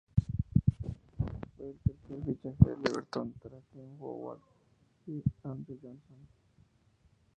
[1.55, 4.39] Fue el tercer fichaje del Everton tras Tim Howard
[5.05, 6.27] y Andrew Johnson.